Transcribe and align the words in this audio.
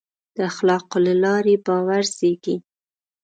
د 0.35 0.37
اخلاقو 0.51 0.97
له 1.05 1.13
لارې 1.23 1.53
باور 1.65 2.03
زېږي. 2.17 2.55